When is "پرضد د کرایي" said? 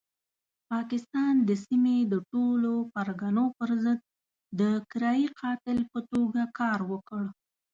3.57-5.27